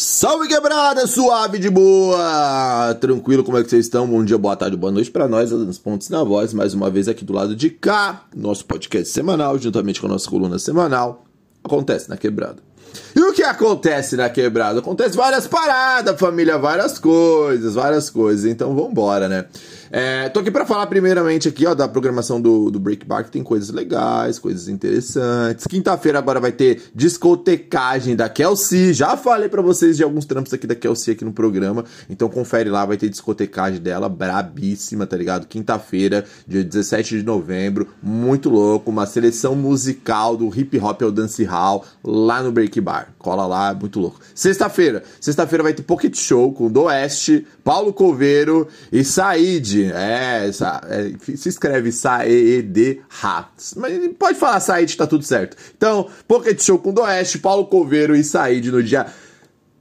Salve 0.00 0.46
quebrada, 0.46 1.08
suave 1.08 1.58
de 1.58 1.68
boa! 1.68 2.94
Tranquilo, 3.00 3.42
como 3.42 3.58
é 3.58 3.64
que 3.64 3.68
vocês 3.68 3.86
estão? 3.86 4.06
Bom 4.06 4.24
dia, 4.24 4.38
boa 4.38 4.54
tarde, 4.54 4.76
boa 4.76 4.92
noite 4.92 5.10
para 5.10 5.26
nós, 5.26 5.52
Adams 5.52 5.76
Pontes 5.76 6.08
na 6.08 6.22
voz, 6.22 6.54
mais 6.54 6.72
uma 6.72 6.88
vez 6.88 7.08
aqui 7.08 7.24
do 7.24 7.32
lado 7.32 7.56
de 7.56 7.68
cá, 7.68 8.22
nosso 8.32 8.64
podcast 8.64 9.12
semanal, 9.12 9.58
juntamente 9.58 10.00
com 10.00 10.06
a 10.06 10.10
nossa 10.10 10.30
coluna 10.30 10.56
semanal. 10.56 11.24
Acontece 11.64 12.08
na 12.08 12.16
quebrada. 12.16 12.67
E 13.14 13.20
o 13.20 13.32
que 13.32 13.42
acontece 13.42 14.16
na 14.16 14.28
quebrada? 14.28 14.78
Acontece 14.78 15.16
várias 15.16 15.46
paradas, 15.46 16.18
família, 16.18 16.56
várias 16.56 16.98
coisas, 16.98 17.74
várias 17.74 18.10
coisas. 18.10 18.44
Então 18.44 18.74
vambora, 18.74 19.28
né? 19.28 19.44
É, 19.90 20.28
tô 20.28 20.40
aqui 20.40 20.50
para 20.50 20.66
falar 20.66 20.86
primeiramente 20.86 21.48
aqui, 21.48 21.66
ó, 21.66 21.74
da 21.74 21.88
programação 21.88 22.40
do, 22.40 22.70
do 22.70 22.78
Break 22.78 23.06
Bar, 23.06 23.24
que 23.24 23.30
tem 23.30 23.42
coisas 23.42 23.70
legais, 23.70 24.38
coisas 24.38 24.68
interessantes. 24.68 25.66
Quinta-feira 25.66 26.18
agora 26.18 26.40
vai 26.40 26.52
ter 26.52 26.82
discotecagem 26.94 28.14
da 28.14 28.28
Kelsey. 28.28 28.92
Já 28.92 29.16
falei 29.16 29.48
para 29.48 29.62
vocês 29.62 29.96
de 29.96 30.02
alguns 30.02 30.24
trampos 30.26 30.52
aqui 30.52 30.66
da 30.66 30.74
Kelsey 30.74 31.14
aqui 31.14 31.24
no 31.24 31.32
programa. 31.32 31.84
Então 32.08 32.28
confere 32.28 32.68
lá, 32.68 32.84
vai 32.84 32.96
ter 32.96 33.08
discotecagem 33.08 33.80
dela, 33.80 34.08
brabíssima, 34.08 35.06
tá 35.06 35.16
ligado? 35.16 35.46
Quinta-feira, 35.46 36.24
dia 36.46 36.62
17 36.62 37.18
de 37.18 37.24
novembro, 37.24 37.88
muito 38.02 38.50
louco. 38.50 38.90
Uma 38.90 39.06
seleção 39.06 39.54
musical 39.54 40.36
do 40.36 40.48
hip 40.54 40.78
hop 40.78 41.02
ao 41.02 41.10
dance 41.10 41.42
hall 41.44 41.84
lá 42.04 42.42
no 42.42 42.52
Break 42.52 42.77
Bar. 42.80 43.12
Cola 43.18 43.46
lá, 43.46 43.74
muito 43.74 44.00
louco. 44.00 44.20
Sexta-feira, 44.34 45.02
sexta-feira 45.20 45.62
vai 45.62 45.74
ter 45.74 45.82
Pocket 45.82 46.16
Show 46.16 46.52
com 46.52 46.70
do 46.70 46.82
Oeste, 46.82 47.46
Paulo 47.64 47.92
Coveiro 47.92 48.68
e 48.92 49.04
Said. 49.04 49.92
É, 49.92 50.48
é, 50.48 51.36
se 51.36 51.48
escreve 51.48 51.92
Saed-Ra. 51.92 53.50
Mas 53.76 54.08
pode 54.18 54.38
falar 54.38 54.60
Said, 54.60 54.96
tá 54.96 55.06
tudo 55.06 55.24
certo. 55.24 55.56
Então, 55.76 56.08
Pocket 56.26 56.60
Show 56.60 56.78
com 56.78 56.92
do 56.92 57.02
Oeste, 57.02 57.38
Paulo 57.38 57.66
Coveiro 57.66 58.14
e 58.14 58.24
Said 58.24 58.70
no 58.70 58.82
dia 58.82 59.06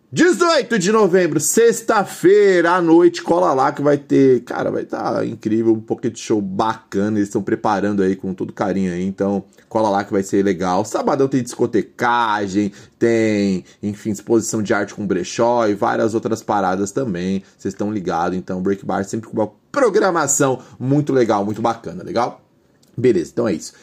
18 0.09 0.80
de 0.80 0.89
novembro, 0.89 1.38
sexta-feira 1.38 2.72
à 2.72 2.81
noite, 2.81 3.22
cola 3.22 3.53
lá 3.53 3.73
que 3.73 3.81
vai 3.81 3.97
ter, 3.97 4.41
cara, 4.45 4.72
vai 4.72 4.83
estar 4.83 5.16
tá 5.16 5.25
incrível, 5.25 5.73
um 5.73 5.81
pocket 5.81 6.17
show 6.17 6.41
bacana, 6.41 7.17
eles 7.17 7.27
estão 7.27 7.44
preparando 7.44 8.02
aí 8.02 8.16
com 8.16 8.33
todo 8.33 8.53
carinho 8.53 8.94
aí, 8.94 9.03
então 9.03 9.44
cola 9.67 9.89
lá 9.89 10.05
que 10.05 10.13
vai 10.13 10.23
ser 10.23 10.45
legal. 10.45 10.85
Sabadão 10.85 11.28
tem 11.28 11.44
discotecagem, 11.44 12.72
tem, 12.97 13.66
enfim, 13.83 14.11
exposição 14.11 14.63
de 14.63 14.73
arte 14.73 14.94
com 14.94 15.05
brechó 15.05 15.67
e 15.67 15.75
várias 15.75 16.16
outras 16.16 16.41
paradas 16.41 16.94
também, 16.94 17.44
vocês 17.58 17.73
estão 17.73 17.91
ligados, 17.91 18.38
então 18.38 18.61
Break 18.61 18.85
Bar 18.85 19.03
sempre 19.03 19.28
com 19.28 19.35
uma 19.35 19.52
programação 19.73 20.61
muito 20.80 21.11
legal, 21.11 21.44
muito 21.44 21.61
bacana, 21.61 22.02
legal? 22.02 22.39
Beleza, 22.97 23.31
então 23.33 23.45
é 23.45 23.52
isso. 23.52 23.73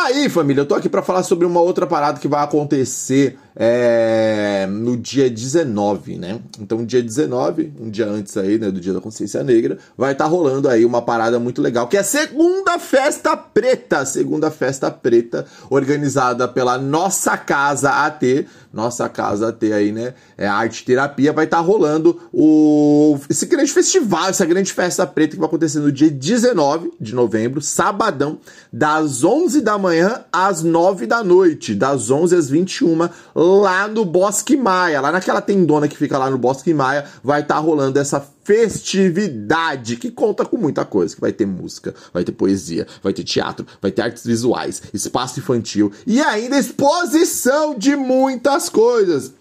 Aí, 0.00 0.28
família, 0.28 0.60
eu 0.60 0.66
tô 0.66 0.76
aqui 0.76 0.88
para 0.88 1.02
falar 1.02 1.24
sobre 1.24 1.44
uma 1.44 1.60
outra 1.60 1.84
parada 1.84 2.20
que 2.20 2.28
vai 2.28 2.44
acontecer 2.44 3.36
é, 3.60 4.68
no 4.70 4.96
dia 4.96 5.28
19, 5.28 6.16
né? 6.16 6.40
Então, 6.60 6.84
dia 6.84 7.02
19, 7.02 7.72
um 7.80 7.90
dia 7.90 8.06
antes 8.06 8.36
aí, 8.36 8.56
né, 8.56 8.70
do 8.70 8.80
Dia 8.80 8.92
da 8.92 9.00
Consciência 9.00 9.42
Negra, 9.42 9.78
vai 9.96 10.12
estar 10.12 10.26
tá 10.26 10.30
rolando 10.30 10.68
aí 10.68 10.84
uma 10.84 11.02
parada 11.02 11.40
muito 11.40 11.60
legal, 11.60 11.88
que 11.88 11.96
é 11.96 12.00
a 12.00 12.04
Segunda 12.04 12.78
Festa 12.78 13.36
Preta, 13.36 14.06
Segunda 14.06 14.48
Festa 14.48 14.92
Preta, 14.92 15.44
organizada 15.68 16.46
pela 16.46 16.78
Nossa 16.78 17.36
Casa 17.36 17.90
AT, 18.06 18.46
Nossa 18.72 19.08
Casa 19.08 19.48
AT 19.48 19.72
aí, 19.72 19.90
né, 19.90 20.14
é 20.36 20.46
Arte 20.46 20.84
Terapia, 20.84 21.32
vai 21.32 21.46
estar 21.46 21.56
tá 21.56 21.62
rolando 21.62 22.20
o 22.32 23.18
esse 23.28 23.46
grande 23.46 23.72
festival, 23.72 24.28
essa 24.28 24.46
grande 24.46 24.72
festa 24.72 25.04
preta 25.04 25.32
que 25.32 25.38
vai 25.38 25.48
acontecer 25.48 25.80
no 25.80 25.90
dia 25.90 26.10
19 26.10 26.92
de 27.00 27.14
novembro, 27.14 27.60
sabadão, 27.60 28.38
das 28.72 29.24
11 29.24 29.60
da 29.62 29.76
manhã 29.76 30.24
às 30.32 30.62
9 30.62 31.06
da 31.06 31.24
noite, 31.24 31.74
das 31.74 32.08
11 32.10 32.36
às 32.36 32.48
21 32.48 33.08
lá 33.56 33.88
no 33.88 34.04
Bosque 34.04 34.56
Maia, 34.56 35.00
lá 35.00 35.10
naquela 35.10 35.40
tendona 35.40 35.88
que 35.88 35.96
fica 35.96 36.18
lá 36.18 36.28
no 36.30 36.36
Bosque 36.36 36.74
Maia, 36.74 37.04
vai 37.22 37.40
estar 37.40 37.54
tá 37.54 37.60
rolando 37.60 37.98
essa 37.98 38.20
festividade 38.44 39.96
que 39.96 40.10
conta 40.10 40.44
com 40.44 40.56
muita 40.56 40.84
coisa, 40.84 41.14
que 41.14 41.20
vai 41.20 41.32
ter 41.32 41.46
música, 41.46 41.94
vai 42.12 42.24
ter 42.24 42.32
poesia, 42.32 42.86
vai 43.02 43.12
ter 43.12 43.24
teatro, 43.24 43.66
vai 43.80 43.90
ter 43.90 44.02
artes 44.02 44.24
visuais, 44.24 44.82
espaço 44.92 45.40
infantil 45.40 45.92
e 46.06 46.20
ainda 46.20 46.58
exposição 46.58 47.74
de 47.76 47.96
muitas 47.96 48.68
coisas. 48.68 49.32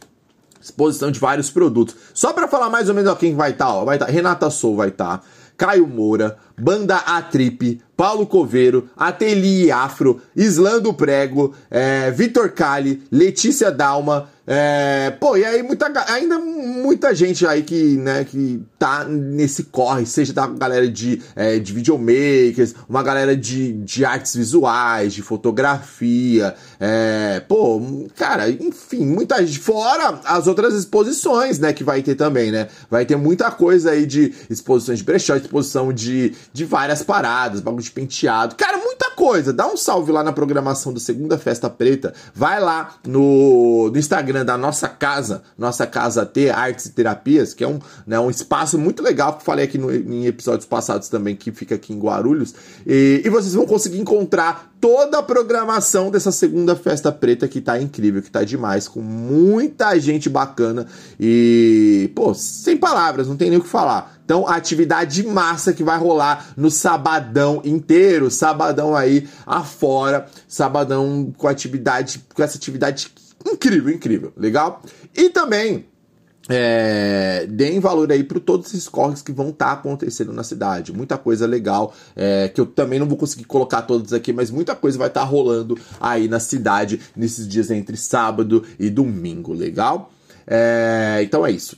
Exposição 0.61 1.09
de 1.11 1.19
vários 1.19 1.49
produtos. 1.49 1.95
Só 2.13 2.33
para 2.33 2.47
falar 2.47 2.69
mais 2.69 2.89
ou 2.89 2.95
menos 2.95 3.09
ó, 3.09 3.15
quem 3.15 3.35
vai 3.35 3.51
estar, 3.51 3.67
tá, 3.67 3.83
vai 3.83 3.95
estar 3.95 4.05
tá, 4.05 4.11
Renata 4.11 4.49
Sou 4.49 4.75
vai 4.75 4.89
estar, 4.89 5.19
tá, 5.19 5.23
Caio 5.57 5.87
Moura, 5.87 6.37
Banda 6.57 6.97
Atrip, 6.97 7.81
Paulo 7.95 8.27
Coveiro, 8.27 8.89
Ateli 8.95 9.71
Afro, 9.71 10.21
Islando 10.35 10.93
Prego, 10.93 11.55
é, 11.69 12.11
Vitor 12.11 12.51
Cali, 12.51 13.01
Letícia 13.11 13.71
Dalma, 13.71 14.29
é, 14.49 15.11
pô, 15.19 15.35
e 15.35 15.43
aí 15.43 15.61
muita, 15.61 15.91
ainda 16.09 16.39
muita 16.39 17.13
gente 17.13 17.45
aí 17.45 17.63
que, 17.63 17.97
né, 17.97 18.23
que 18.23 18.63
tá 18.79 19.03
nesse 19.03 19.63
corre, 19.63 20.05
seja 20.05 20.31
da 20.31 20.47
galera 20.47 20.87
de, 20.87 21.21
é, 21.35 21.59
de 21.59 21.73
videomakers, 21.73 22.73
uma 22.87 23.03
galera 23.03 23.35
de, 23.35 23.73
de 23.73 24.05
artes 24.05 24.33
visuais, 24.35 25.13
de 25.13 25.21
fotografia, 25.21 26.55
é, 26.79 27.41
pô, 27.41 28.07
cara, 28.15 28.49
enfim, 28.49 29.05
muita 29.05 29.45
gente, 29.45 29.59
fora 29.59 30.21
as 30.23 30.47
outras 30.47 30.73
exposições, 30.75 31.59
né, 31.59 31.73
que 31.73 31.83
vai 31.83 32.01
ter 32.01 32.15
também, 32.15 32.49
né, 32.49 32.69
vai 32.89 33.05
ter 33.05 33.17
muita 33.17 33.51
coisa 33.51 33.91
aí 33.91 34.05
de 34.05 34.33
exposições 34.49 34.99
de 34.99 35.03
brechó, 35.03 35.35
exposição 35.35 35.91
de, 35.91 36.33
de 36.53 36.63
várias 36.63 37.03
paradas, 37.03 37.59
bagulho 37.59 37.83
de 37.83 37.91
penteado, 37.91 38.55
cara, 38.55 38.77
muita 38.77 39.11
coisa, 39.27 39.51
dá 39.51 39.67
um 39.67 39.75
salve 39.75 40.09
lá 40.09 40.23
na 40.23 40.31
programação 40.31 40.93
do 40.93 41.01
Segunda 41.01 41.37
Festa 41.37 41.69
Preta, 41.69 42.13
vai 42.33 42.61
lá 42.61 42.95
no, 43.05 43.91
no 43.91 43.97
Instagram 43.97 44.45
da 44.45 44.57
nossa 44.57 44.87
casa, 44.87 45.43
nossa 45.57 45.85
casa 45.85 46.25
T, 46.25 46.49
Artes 46.49 46.85
e 46.85 46.91
Terapias, 46.93 47.53
que 47.53 47.61
é 47.61 47.67
um, 47.67 47.77
né, 48.05 48.17
um 48.17 48.29
espaço 48.29 48.79
muito 48.79 49.03
legal 49.03 49.33
que 49.33 49.43
falei 49.43 49.65
aqui 49.65 49.77
no, 49.77 49.93
em 49.93 50.25
episódios 50.27 50.65
passados 50.65 51.09
também, 51.09 51.35
que 51.35 51.51
fica 51.51 51.75
aqui 51.75 51.91
em 51.91 51.99
Guarulhos. 51.99 52.55
E, 52.85 53.21
e 53.25 53.29
vocês 53.29 53.53
vão 53.53 53.65
conseguir 53.65 53.99
encontrar 53.99 54.71
toda 54.79 55.19
a 55.19 55.23
programação 55.23 56.09
dessa 56.09 56.31
segunda 56.31 56.73
festa 56.73 57.11
preta 57.11 57.49
que 57.49 57.59
tá 57.59 57.81
incrível, 57.81 58.21
que 58.21 58.31
tá 58.31 58.45
demais, 58.45 58.87
com 58.87 59.01
muita 59.01 59.99
gente 59.99 60.29
bacana 60.29 60.87
e, 61.19 62.09
pô, 62.15 62.33
sem 62.33 62.77
palavras, 62.77 63.27
não 63.27 63.35
tem 63.35 63.49
nem 63.49 63.59
o 63.59 63.61
que 63.61 63.67
falar. 63.67 64.16
Então, 64.27 64.45
atividade 64.45 65.23
massa 65.23 65.71
que 65.71 65.85
vai 65.85 65.97
rolar 65.97 66.49
no 66.57 66.69
sabadão 66.69 67.61
inteiro, 67.63 68.29
sabadão 68.29 68.93
aí 68.93 69.25
afora, 69.45 70.25
sabadão 70.49 71.33
com 71.37 71.47
atividade, 71.47 72.21
com 72.35 72.43
essa 72.43 72.57
atividade 72.57 73.09
Incrível, 73.45 73.93
incrível. 73.93 74.33
Legal? 74.35 74.81
E 75.15 75.29
também 75.29 75.85
é, 76.49 77.45
deem 77.49 77.79
valor 77.79 78.11
aí 78.11 78.23
para 78.23 78.39
todos 78.39 78.67
esses 78.67 78.87
corres 78.87 79.21
que 79.21 79.31
vão 79.31 79.49
estar 79.49 79.67
tá 79.67 79.71
acontecendo 79.73 80.33
na 80.33 80.43
cidade. 80.43 80.91
Muita 80.91 81.17
coisa 81.17 81.45
legal, 81.45 81.93
é, 82.15 82.49
que 82.49 82.59
eu 82.59 82.65
também 82.65 82.99
não 82.99 83.07
vou 83.07 83.17
conseguir 83.17 83.45
colocar 83.45 83.83
todos 83.83 84.13
aqui, 84.13 84.33
mas 84.33 84.51
muita 84.51 84.75
coisa 84.75 84.97
vai 84.97 85.07
estar 85.07 85.21
tá 85.21 85.25
rolando 85.25 85.77
aí 85.99 86.27
na 86.27 86.39
cidade 86.39 86.99
nesses 87.15 87.47
dias 87.47 87.71
entre 87.71 87.95
sábado 87.95 88.63
e 88.79 88.89
domingo, 88.89 89.53
legal? 89.53 90.11
É, 90.45 91.19
então 91.23 91.45
é 91.45 91.51
isso. 91.51 91.77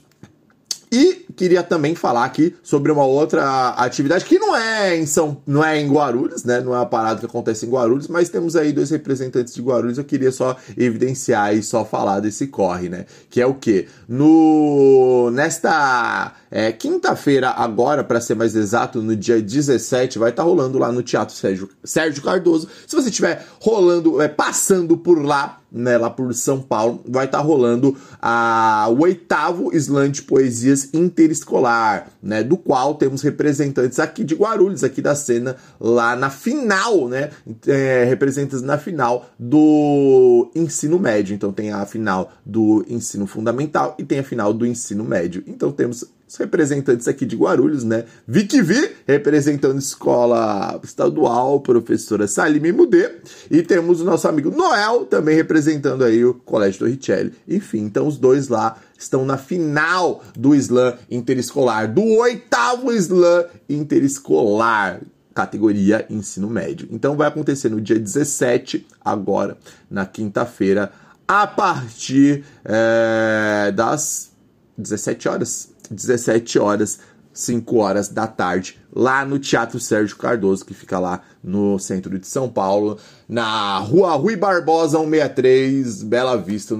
E 0.91 1.19
queria 1.39 1.63
também 1.63 1.95
falar 1.95 2.25
aqui 2.25 2.53
sobre 2.62 2.91
uma 2.91 3.06
outra 3.06 3.69
atividade 3.69 4.25
que 4.25 4.38
não 4.38 4.53
é 4.53 4.97
em 4.97 5.06
São, 5.06 5.38
não 5.47 5.63
é 5.63 5.80
em 5.80 5.89
Guarulhos, 5.89 6.44
né? 6.44 6.59
Não 6.59 6.74
é 6.74 6.80
uma 6.80 6.86
parada 6.86 7.21
que 7.21 7.25
acontece 7.25 7.65
em 7.65 7.69
Guarulhos, 7.69 8.09
mas 8.09 8.27
temos 8.27 8.57
aí 8.57 8.74
dois 8.74 8.89
representantes 8.89 9.53
de 9.53 9.62
Guarulhos. 9.62 9.97
Eu 9.97 10.03
queria 10.03 10.33
só 10.33 10.57
evidenciar 10.77 11.56
e 11.56 11.63
só 11.63 11.86
falar 11.86 12.19
desse 12.19 12.47
corre, 12.47 12.89
né? 12.89 13.06
Que 13.30 13.39
é 13.39 13.45
o 13.45 13.53
que 13.53 13.88
no 14.06 15.31
nesta 15.31 16.33
É, 16.51 16.71
Quinta-feira, 16.71 17.49
agora, 17.49 18.03
para 18.03 18.19
ser 18.19 18.35
mais 18.35 18.55
exato, 18.55 19.01
no 19.01 19.15
dia 19.15 19.41
17, 19.41 20.17
vai 20.17 20.31
estar 20.31 20.43
tá 20.43 20.47
rolando 20.47 20.79
lá 20.79 20.91
no 20.91 21.03
Teatro 21.03 21.35
Sérgio, 21.35 21.69
Sérgio 21.83 22.23
Cardoso. 22.23 22.67
Se 22.87 22.95
você 22.95 23.09
estiver 23.09 23.45
rolando, 23.59 24.21
é, 24.21 24.27
passando 24.27 24.97
por 24.97 25.23
lá, 25.23 25.59
né, 25.71 25.97
lá 25.97 26.09
por 26.09 26.33
São 26.33 26.59
Paulo, 26.61 27.03
vai 27.07 27.25
estar 27.25 27.39
tá 27.39 27.43
rolando 27.43 27.95
a, 28.19 28.87
o 28.89 29.01
oitavo 29.01 29.75
slam 29.75 30.09
de 30.09 30.23
poesias 30.23 30.89
interescolar, 30.93 32.07
né, 32.21 32.43
do 32.43 32.57
qual 32.57 32.95
temos 32.95 33.21
representantes 33.21 33.99
aqui 33.99 34.23
de 34.23 34.33
Guarulhos, 34.33 34.83
aqui 34.83 35.01
da 35.01 35.13
cena, 35.13 35.55
lá 35.79 36.15
na 36.15 36.29
final, 36.29 37.07
né, 37.07 37.29
é, 37.67 38.05
representantes 38.05 38.63
na 38.63 38.77
final 38.77 39.29
do 39.37 40.49
ensino 40.55 40.97
médio. 40.97 41.35
Então 41.35 41.51
tem 41.51 41.71
a 41.71 41.85
final 41.85 42.31
do 42.43 42.83
ensino 42.89 43.27
fundamental 43.27 43.95
e 43.99 44.03
tem 44.03 44.19
a 44.19 44.23
final 44.23 44.51
do 44.53 44.65
ensino 44.65 45.03
médio. 45.03 45.43
Então 45.45 45.71
temos 45.71 46.05
os 46.29 46.35
representantes 46.35 47.07
aqui 47.07 47.25
de 47.25 47.35
Guarulhos, 47.35 47.83
né? 47.83 48.05
Vicky 48.27 48.61
Vi, 48.61 48.91
representando 49.07 49.79
escola 49.79 50.79
estadual, 50.83 51.59
professora 51.59 52.27
Salim 52.27 52.71
Mudê, 52.71 53.15
e 53.49 53.63
temos 53.63 53.99
o 53.99 54.05
nosso 54.05 54.27
amigo 54.27 54.51
Noel, 54.51 55.05
também 55.05 55.35
representando 55.35 56.03
aí 56.03 56.23
o 56.23 56.35
Colégio 56.35 56.81
Torricelli. 56.81 57.33
Enfim, 57.47 57.79
então 57.79 58.05
os 58.05 58.17
dois 58.17 58.47
lá 58.47 58.77
estão 58.95 59.25
na 59.25 59.37
final 59.37 60.23
do 60.37 60.53
slam 60.53 60.95
interescolar, 61.09 61.91
do 61.91 62.03
oitavo 62.03 62.91
slam 62.91 63.45
interescolar 63.67 65.01
categoria 65.33 66.05
ensino 66.11 66.47
médio. 66.47 66.87
Então 66.91 67.15
vai 67.17 67.27
acontecer 67.27 67.69
no 67.69 67.81
dia 67.81 67.97
17, 67.97 68.85
agora, 69.03 69.57
na 69.89 70.05
quinta-feira, 70.05 70.91
a 71.27 71.47
partir 71.47 72.43
é, 72.65 73.71
das 73.71 74.31
17 74.77 75.27
horas. 75.27 75.69
17 75.89 76.59
horas, 76.59 77.00
5 77.33 77.77
horas 77.77 78.09
da 78.09 78.27
tarde, 78.27 78.80
lá 78.94 79.25
no 79.25 79.39
Teatro 79.39 79.80
Sérgio 79.80 80.18
Cardoso, 80.18 80.65
que 80.65 80.74
fica 80.74 81.00
lá 81.00 81.21
no 81.44 81.80
centro 81.80 82.18
de 82.19 82.27
São 82.27 82.50
Paulo, 82.50 82.97
na 83.27 83.80
rua 83.80 84.13
Rui 84.15 84.36
Barbosa 84.36 84.97
163, 84.97 86.03
Bela 86.03 86.38
Vista, 86.38 86.75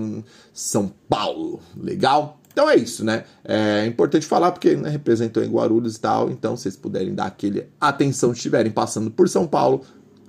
São 0.54 0.92
Paulo. 1.08 1.60
Legal? 1.78 2.40
Então 2.52 2.70
é 2.70 2.76
isso, 2.76 3.06
né? 3.06 3.24
É 3.46 3.86
importante 3.86 4.26
falar 4.26 4.52
porque 4.52 4.76
né, 4.76 4.90
representou 4.90 5.44
em 5.44 5.50
Guarulhos 5.50 5.96
e 5.96 6.00
tal, 6.00 6.30
então 6.30 6.58
se 6.58 6.64
vocês 6.64 6.76
puderem 6.76 7.14
dar 7.14 7.28
aquele 7.28 7.68
atenção, 7.80 8.32
estiverem 8.32 8.72
passando 8.72 9.10
por 9.10 9.30
São 9.30 9.48
Paulo, 9.48 9.82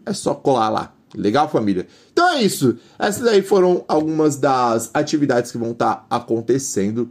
é 0.06 0.12
só 0.12 0.35
colar 0.35 0.69
lá. 0.69 0.94
Legal, 1.15 1.49
família? 1.49 1.88
Então 2.12 2.29
é 2.29 2.43
isso. 2.43 2.79
Essas 2.99 3.26
aí 3.26 3.43
foram 3.43 3.85
algumas 3.88 4.37
das 4.37 4.91
atividades 4.94 5.50
que 5.50 5.59
vão 5.59 5.73
estar 5.73 5.97
tá 5.97 6.06
acontecendo 6.09 7.11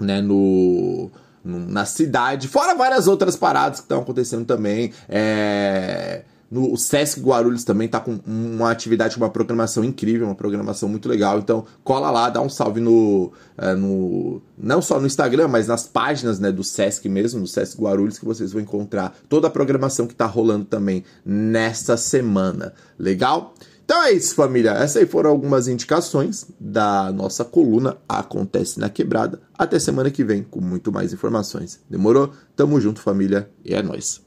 né, 0.00 0.20
no, 0.20 1.10
na 1.44 1.84
cidade, 1.84 2.48
fora 2.48 2.74
várias 2.74 3.06
outras 3.06 3.36
paradas 3.36 3.80
que 3.80 3.84
estão 3.84 4.00
acontecendo 4.00 4.44
também. 4.44 4.92
É, 5.08 6.22
no, 6.50 6.72
o 6.72 6.76
Sesc 6.76 7.20
Guarulhos 7.20 7.62
também 7.62 7.86
tá 7.86 8.00
com 8.00 8.18
uma 8.26 8.70
atividade 8.70 9.16
uma 9.16 9.30
programação 9.30 9.84
incrível, 9.84 10.26
uma 10.26 10.34
programação 10.34 10.88
muito 10.88 11.08
legal. 11.08 11.38
Então, 11.38 11.64
cola 11.84 12.10
lá, 12.10 12.28
dá 12.28 12.40
um 12.40 12.48
salve 12.48 12.80
no, 12.80 13.32
é, 13.56 13.74
no 13.74 14.42
não 14.58 14.82
só 14.82 14.98
no 14.98 15.06
Instagram, 15.06 15.46
mas 15.46 15.68
nas 15.68 15.86
páginas 15.86 16.40
né, 16.40 16.50
do 16.50 16.64
Sesc 16.64 17.08
mesmo, 17.08 17.40
do 17.40 17.46
Sesc 17.46 17.80
Guarulhos, 17.80 18.18
que 18.18 18.24
vocês 18.24 18.52
vão 18.52 18.60
encontrar 18.60 19.16
toda 19.28 19.46
a 19.46 19.50
programação 19.50 20.06
que 20.06 20.14
tá 20.14 20.26
rolando 20.26 20.64
também 20.64 21.04
nesta 21.24 21.96
semana. 21.96 22.72
Legal? 22.98 23.54
Então 23.90 24.04
é 24.04 24.12
isso, 24.12 24.36
família. 24.36 24.70
Essas 24.70 24.98
aí 24.98 25.04
foram 25.04 25.30
algumas 25.30 25.66
indicações 25.66 26.46
da 26.60 27.10
nossa 27.10 27.44
coluna 27.44 28.00
Acontece 28.08 28.78
na 28.78 28.88
Quebrada. 28.88 29.42
Até 29.52 29.80
semana 29.80 30.12
que 30.12 30.22
vem 30.22 30.44
com 30.44 30.60
muito 30.60 30.92
mais 30.92 31.12
informações. 31.12 31.84
Demorou? 31.90 32.32
Tamo 32.54 32.80
junto, 32.80 33.00
família, 33.00 33.52
e 33.64 33.74
é 33.74 33.82
nóis. 33.82 34.24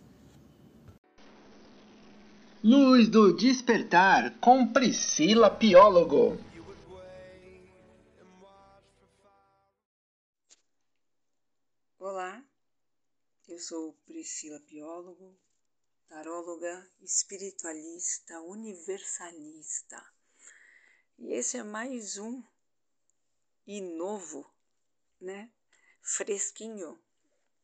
Luz 2.62 3.07
do 3.07 3.31
Despertar 3.38 4.38
com 4.42 4.68
Priscila 4.68 5.50
Piólogo. 5.50 6.38
Olá, 11.98 12.44
eu 13.48 13.59
sou 13.59 13.95
Priscila 14.06 14.59
Piólogo 14.68 15.38
taróloga 16.08 16.90
espiritualista 17.02 18.42
universalista. 18.42 20.14
E 21.18 21.34
esse 21.34 21.58
é 21.58 21.64
mais 21.64 22.18
um 22.18 22.44
e 23.66 23.82
novo, 23.82 24.50
né? 25.20 25.52
Fresquinho, 26.02 27.02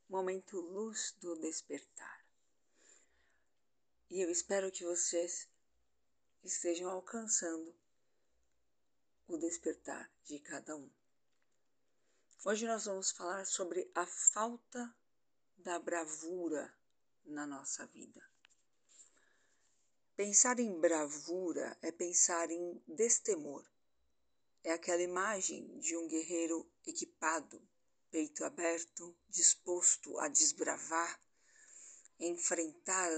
momento 0.08 0.60
luz 0.60 1.16
do 1.20 1.36
despertar. 1.36 2.26
E 4.10 4.22
eu 4.22 4.32
espero 4.32 4.72
que 4.72 4.84
vocês 4.84 5.48
estejam 6.44 6.90
alcançando 6.90 7.76
o 9.28 9.38
despertar 9.38 10.12
de 10.24 10.40
cada 10.40 10.76
um. 10.76 10.90
Hoje 12.46 12.66
nós 12.66 12.86
vamos 12.86 13.12
falar 13.12 13.46
sobre 13.46 13.92
a 13.94 14.06
falta 14.06 14.96
da 15.58 15.78
bravura 15.78 16.74
na 17.26 17.46
nossa 17.46 17.86
vida. 17.88 18.22
Pensar 20.16 20.60
em 20.60 20.78
bravura 20.80 21.78
é 21.82 21.92
pensar 21.92 22.52
em 22.52 22.84
destemor. 22.86 23.66
É 24.64 24.74
aquela 24.74 25.02
imagem 25.02 25.80
de 25.80 25.96
um 25.96 26.08
guerreiro 26.08 26.70
equipado, 26.86 27.66
peito 28.12 28.44
aberto, 28.44 29.16
disposto 29.30 30.20
a 30.20 30.28
desbravar, 30.28 31.22
enfrentar 32.20 33.10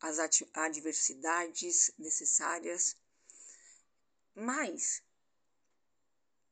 as 0.00 0.18
adversidades 0.54 1.92
necessárias. 1.98 2.96
Mas, 4.32 5.02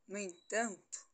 no 0.08 0.18
entanto, 0.18 1.06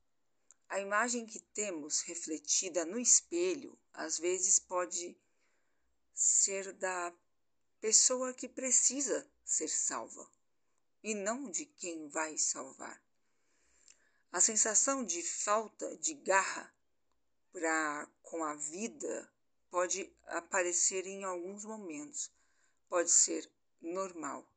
a 0.69 0.81
imagem 0.81 1.27
que 1.27 1.41
temos 1.41 2.01
refletida 2.01 2.87
no 2.87 2.99
espelho 2.99 3.79
às 3.93 4.19
vezes 4.19 4.59
pode 4.59 5.15
ser 6.19 6.73
da 6.73 7.13
pessoa 7.79 8.33
que 8.33 8.49
precisa 8.49 9.31
ser 9.45 9.69
salva 9.69 10.27
e 11.03 11.15
não 11.15 11.51
de 11.51 11.67
quem 11.67 12.09
vai 12.09 12.39
salvar. 12.39 13.01
A 14.33 14.41
sensação 14.41 15.05
de 15.05 15.23
falta 15.23 15.95
de 15.99 16.15
garra 16.15 16.75
para 17.53 18.11
com 18.23 18.43
a 18.43 18.55
vida 18.55 19.31
pode 19.71 20.11
aparecer 20.29 21.07
em 21.07 21.23
alguns 21.23 21.67
momentos, 21.67 22.33
pode 22.89 23.11
ser 23.11 23.49
normal, 23.83 24.51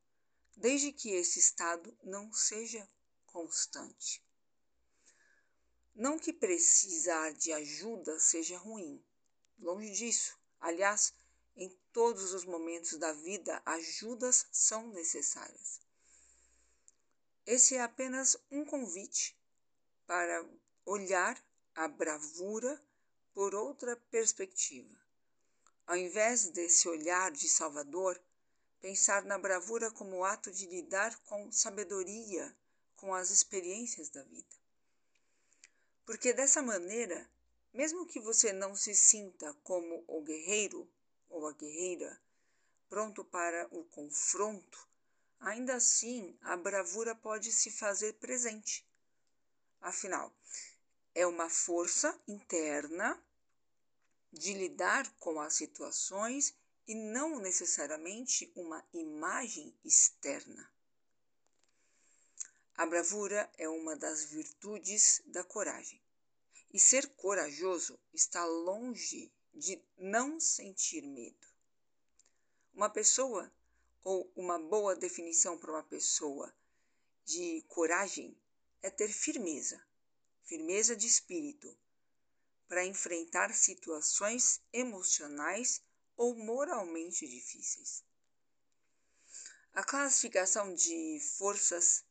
desde 0.56 0.90
que 0.92 1.10
esse 1.10 1.38
estado 1.38 1.94
não 2.02 2.32
seja 2.32 2.88
constante. 3.26 4.24
Não 5.94 6.18
que 6.18 6.32
precisar 6.32 7.34
de 7.34 7.52
ajuda 7.52 8.18
seja 8.18 8.56
ruim, 8.56 9.04
longe 9.58 9.92
disso. 9.92 10.38
Aliás, 10.58 11.12
todos 11.92 12.32
os 12.32 12.44
momentos 12.44 12.96
da 12.98 13.12
vida, 13.12 13.60
ajudas 13.64 14.46
são 14.52 14.88
necessárias. 14.88 15.80
Esse 17.46 17.74
é 17.74 17.82
apenas 17.82 18.36
um 18.50 18.64
convite 18.64 19.36
para 20.06 20.48
olhar 20.84 21.42
a 21.74 21.88
bravura 21.88 22.80
por 23.32 23.54
outra 23.54 23.96
perspectiva. 24.10 24.98
Ao 25.86 25.96
invés 25.96 26.48
desse 26.50 26.88
olhar 26.88 27.32
de 27.32 27.48
Salvador, 27.48 28.20
pensar 28.80 29.24
na 29.24 29.38
bravura 29.38 29.90
como 29.90 30.24
ato 30.24 30.50
de 30.50 30.66
lidar 30.66 31.18
com 31.24 31.50
sabedoria 31.50 32.56
com 32.96 33.14
as 33.14 33.30
experiências 33.30 34.08
da 34.10 34.22
vida. 34.22 34.54
Porque 36.04 36.32
dessa 36.32 36.62
maneira, 36.62 37.28
mesmo 37.72 38.06
que 38.06 38.20
você 38.20 38.52
não 38.52 38.76
se 38.76 38.94
sinta 38.94 39.52
como 39.62 40.04
o 40.06 40.22
guerreiro 40.22 40.88
ou 41.30 41.46
a 41.46 41.52
guerreira, 41.52 42.20
pronto 42.88 43.24
para 43.24 43.66
o 43.70 43.84
confronto, 43.84 44.86
ainda 45.38 45.76
assim 45.76 46.36
a 46.42 46.56
bravura 46.56 47.14
pode 47.14 47.50
se 47.52 47.70
fazer 47.70 48.14
presente. 48.14 48.86
Afinal, 49.80 50.30
é 51.14 51.26
uma 51.26 51.48
força 51.48 52.20
interna 52.28 53.18
de 54.32 54.52
lidar 54.52 55.10
com 55.18 55.40
as 55.40 55.54
situações 55.54 56.54
e 56.86 56.94
não 56.94 57.38
necessariamente 57.38 58.52
uma 58.54 58.84
imagem 58.92 59.74
externa. 59.84 60.70
A 62.74 62.86
bravura 62.86 63.50
é 63.58 63.68
uma 63.68 63.94
das 63.96 64.24
virtudes 64.24 65.22
da 65.26 65.44
coragem. 65.44 66.00
E 66.72 66.78
ser 66.78 67.06
corajoso 67.08 67.98
está 68.12 68.44
longe 68.44 69.30
de 69.54 69.82
não 69.96 70.38
sentir 70.38 71.02
medo. 71.02 71.46
Uma 72.72 72.88
pessoa, 72.88 73.52
ou 74.02 74.30
uma 74.34 74.58
boa 74.58 74.96
definição 74.96 75.58
para 75.58 75.72
uma 75.72 75.82
pessoa 75.82 76.54
de 77.24 77.62
coragem, 77.68 78.36
é 78.82 78.90
ter 78.90 79.08
firmeza, 79.08 79.84
firmeza 80.44 80.96
de 80.96 81.06
espírito, 81.06 81.76
para 82.66 82.84
enfrentar 82.86 83.52
situações 83.52 84.60
emocionais 84.72 85.82
ou 86.16 86.34
moralmente 86.36 87.26
difíceis. 87.26 88.04
A 89.72 89.84
classificação 89.84 90.74
de 90.74 91.20
forças 91.36 92.04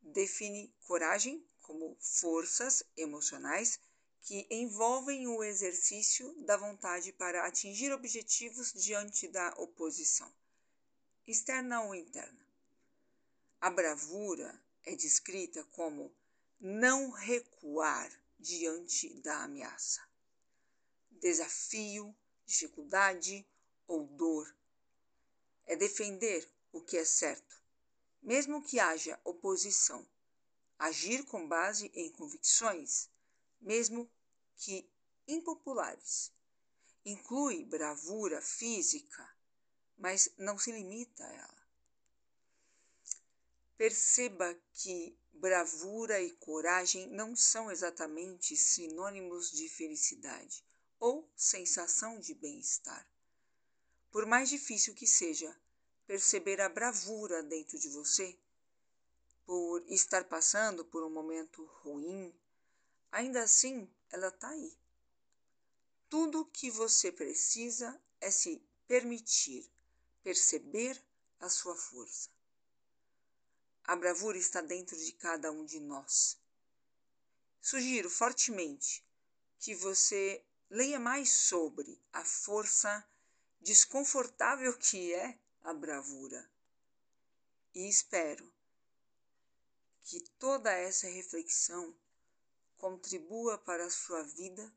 define 0.00 0.72
coragem 0.86 1.44
como 1.60 1.96
forças 2.00 2.82
emocionais 2.96 3.78
que 4.22 4.46
envolvem 4.50 5.26
o 5.26 5.42
exercício 5.42 6.32
da 6.44 6.56
vontade 6.56 7.12
para 7.12 7.46
atingir 7.46 7.92
objetivos 7.92 8.72
diante 8.72 9.26
da 9.28 9.54
oposição, 9.56 10.32
externa 11.26 11.82
ou 11.82 11.94
interna. 11.94 12.46
A 13.60 13.70
bravura 13.70 14.60
é 14.84 14.94
descrita 14.94 15.64
como 15.64 16.14
não 16.58 17.10
recuar 17.10 18.10
diante 18.38 19.14
da 19.20 19.44
ameaça, 19.44 20.02
desafio, 21.10 22.14
dificuldade 22.46 23.46
ou 23.86 24.06
dor. 24.06 24.54
É 25.66 25.76
defender 25.76 26.48
o 26.72 26.80
que 26.80 26.96
é 26.96 27.04
certo, 27.04 27.62
mesmo 28.22 28.62
que 28.62 28.80
haja 28.80 29.20
oposição, 29.24 30.06
agir 30.78 31.24
com 31.24 31.46
base 31.46 31.90
em 31.94 32.10
convicções, 32.10 33.08
mesmo 33.60 34.10
que 34.56 34.88
impopulares. 35.26 36.32
Inclui 37.04 37.64
bravura 37.64 38.40
física, 38.42 39.28
mas 39.96 40.30
não 40.36 40.58
se 40.58 40.70
limita 40.72 41.24
a 41.24 41.32
ela. 41.32 41.60
Perceba 43.76 44.54
que 44.74 45.16
bravura 45.32 46.20
e 46.20 46.30
coragem 46.32 47.08
não 47.08 47.34
são 47.34 47.70
exatamente 47.70 48.56
sinônimos 48.56 49.50
de 49.50 49.68
felicidade 49.68 50.62
ou 50.98 51.26
sensação 51.34 52.20
de 52.20 52.34
bem-estar. 52.34 53.06
Por 54.10 54.26
mais 54.26 54.50
difícil 54.50 54.94
que 54.94 55.06
seja 55.06 55.56
perceber 56.06 56.60
a 56.60 56.68
bravura 56.68 57.42
dentro 57.42 57.78
de 57.78 57.88
você, 57.88 58.36
por 59.46 59.82
estar 59.88 60.24
passando 60.24 60.84
por 60.84 61.02
um 61.02 61.10
momento 61.10 61.64
ruim, 61.82 62.34
ainda 63.10 63.42
assim 63.42 63.88
ela 64.10 64.28
está 64.28 64.48
aí. 64.48 64.76
Tudo 66.08 66.46
que 66.46 66.70
você 66.70 67.12
precisa 67.12 68.00
é 68.20 68.30
se 68.30 68.62
permitir 68.86 69.70
perceber 70.22 71.00
a 71.38 71.48
sua 71.48 71.74
força. 71.76 72.28
A 73.84 73.96
bravura 73.96 74.36
está 74.36 74.60
dentro 74.60 74.96
de 74.96 75.12
cada 75.12 75.50
um 75.50 75.64
de 75.64 75.80
nós. 75.80 76.38
Sugiro 77.60 78.10
fortemente 78.10 79.04
que 79.58 79.74
você 79.74 80.44
leia 80.68 80.98
mais 80.98 81.30
sobre 81.30 82.00
a 82.12 82.24
força 82.24 83.06
desconfortável 83.60 84.76
que 84.78 85.12
é 85.12 85.38
a 85.62 85.72
bravura. 85.74 86.48
E 87.74 87.88
espero 87.88 88.50
que 90.02 90.20
toda 90.38 90.72
essa 90.72 91.06
reflexão 91.08 91.94
contribua 92.80 93.58
para 93.58 93.84
a 93.84 93.90
sua 93.90 94.22
vida. 94.22 94.72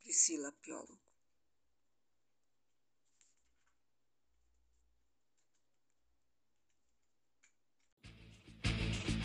Priscila 0.00 0.50
Piolo. 0.62 0.98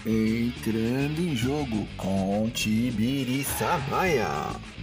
Entrando 0.06 1.20
em 1.20 1.36
jogo 1.36 1.86
com 1.98 2.50
Tibiri 2.52 3.44
Samaya. 3.44 4.79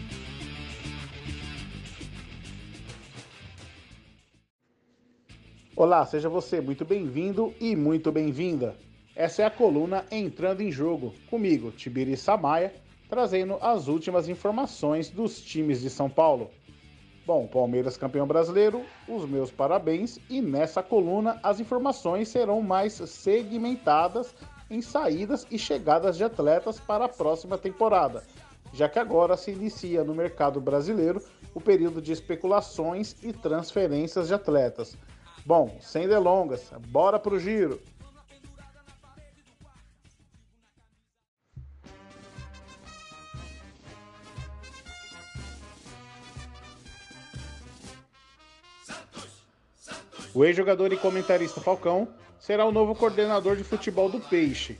Olá, 5.78 6.06
seja 6.06 6.30
você 6.30 6.59
muito 6.59 6.87
bem-vindo 6.87 7.52
e 7.61 7.76
muito 7.76 8.11
bem-vinda. 8.11 8.75
Essa 9.14 9.42
é 9.42 9.45
a 9.45 9.50
coluna 9.50 10.06
Entrando 10.11 10.62
em 10.62 10.73
Jogo, 10.73 11.12
comigo, 11.28 11.71
Tibiri 11.71 12.16
Samaya, 12.16 12.73
trazendo 13.11 13.59
as 13.61 13.87
últimas 13.87 14.26
informações 14.26 15.11
dos 15.11 15.38
times 15.38 15.83
de 15.83 15.90
São 15.90 16.09
Paulo. 16.09 16.50
Bom, 17.26 17.47
Palmeiras 17.47 17.99
campeão 17.99 18.26
brasileiro, 18.26 18.87
os 19.06 19.28
meus 19.28 19.50
parabéns 19.50 20.18
e 20.30 20.40
nessa 20.40 20.83
coluna 20.83 21.38
as 21.42 21.61
informações 21.61 22.30
serão 22.30 22.62
mais 22.62 22.95
segmentadas 22.95 24.35
em 24.71 24.80
saídas 24.80 25.47
e 25.50 25.59
chegadas 25.59 26.16
de 26.16 26.25
atletas 26.25 26.80
para 26.80 27.04
a 27.04 27.09
próxima 27.09 27.59
temporada, 27.59 28.25
já 28.73 28.88
que 28.88 28.99
agora 28.99 29.37
se 29.37 29.50
inicia 29.50 30.02
no 30.02 30.14
mercado 30.14 30.59
brasileiro 30.59 31.23
o 31.54 31.61
período 31.61 32.00
de 32.00 32.12
especulações 32.12 33.14
e 33.23 33.30
transferências 33.30 34.28
de 34.28 34.33
atletas. 34.33 34.97
Bom, 35.46 35.78
sem 35.80 36.08
delongas, 36.08 36.72
bora 36.88 37.20
pro 37.20 37.38
giro! 37.38 37.80
O 50.34 50.44
ex-jogador 50.44 50.92
e 50.92 50.96
comentarista 50.96 51.60
Falcão 51.60 52.08
será 52.40 52.64
o 52.64 52.72
novo 52.72 52.96
coordenador 52.96 53.54
de 53.54 53.62
futebol 53.62 54.10
do 54.10 54.18
Peixe. 54.18 54.76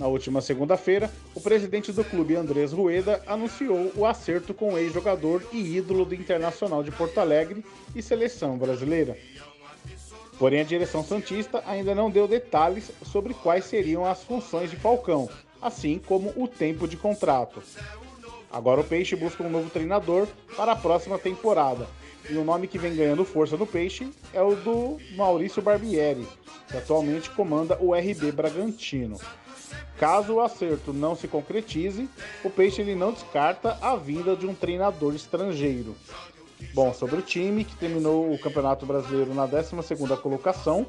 Na 0.00 0.08
última 0.08 0.40
segunda-feira, 0.40 1.08
o 1.32 1.40
presidente 1.40 1.92
do 1.92 2.04
clube, 2.04 2.34
Andrés 2.34 2.72
Rueda, 2.72 3.22
anunciou 3.24 3.92
o 3.94 4.04
acerto 4.04 4.52
com 4.52 4.74
o 4.74 4.78
ex-jogador 4.78 5.44
e 5.52 5.76
ídolo 5.76 6.04
do 6.04 6.14
Internacional 6.14 6.82
de 6.82 6.90
Porto 6.90 7.18
Alegre 7.18 7.64
e 7.94 8.02
seleção 8.02 8.58
brasileira. 8.58 9.16
Porém, 10.38 10.60
a 10.60 10.64
direção 10.64 11.04
Santista 11.04 11.62
ainda 11.66 11.94
não 11.94 12.10
deu 12.10 12.26
detalhes 12.26 12.90
sobre 13.04 13.34
quais 13.34 13.64
seriam 13.64 14.04
as 14.04 14.24
funções 14.24 14.70
de 14.70 14.76
Falcão, 14.76 15.28
assim 15.60 15.98
como 15.98 16.32
o 16.36 16.48
tempo 16.48 16.88
de 16.88 16.96
contrato. 16.96 17.62
Agora 18.50 18.80
o 18.80 18.84
Peixe 18.84 19.16
busca 19.16 19.42
um 19.42 19.50
novo 19.50 19.70
treinador 19.70 20.26
para 20.56 20.72
a 20.72 20.76
próxima 20.76 21.18
temporada, 21.18 21.86
e 22.28 22.36
o 22.36 22.44
nome 22.44 22.68
que 22.68 22.78
vem 22.78 22.94
ganhando 22.94 23.24
força 23.24 23.56
no 23.56 23.66
Peixe 23.66 24.10
é 24.32 24.42
o 24.42 24.54
do 24.54 24.98
Maurício 25.16 25.62
Barbieri, 25.62 26.26
que 26.68 26.76
atualmente 26.76 27.30
comanda 27.30 27.78
o 27.80 27.94
RB 27.94 28.30
Bragantino. 28.32 29.18
Caso 29.98 30.34
o 30.34 30.40
acerto 30.40 30.92
não 30.92 31.14
se 31.14 31.28
concretize, 31.28 32.08
o 32.44 32.50
Peixe 32.50 32.82
ele 32.82 32.94
não 32.94 33.12
descarta 33.12 33.78
a 33.80 33.96
vinda 33.96 34.34
de 34.34 34.46
um 34.46 34.54
treinador 34.54 35.14
estrangeiro. 35.14 35.94
Bom, 36.74 36.92
sobre 36.94 37.16
o 37.16 37.22
time 37.22 37.64
que 37.64 37.76
terminou 37.76 38.32
o 38.32 38.38
Campeonato 38.38 38.86
Brasileiro 38.86 39.34
na 39.34 39.46
12ª 39.46 40.16
colocação, 40.18 40.86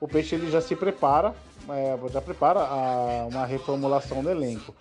o 0.00 0.08
Peixe 0.08 0.34
ele 0.34 0.50
já 0.50 0.60
se 0.60 0.74
prepara, 0.74 1.34
é, 1.68 1.96
já 2.12 2.20
prepara 2.20 2.60
a, 2.60 3.26
uma 3.30 3.46
reformulação 3.46 4.22
do 4.22 4.30
elenco. 4.30 4.74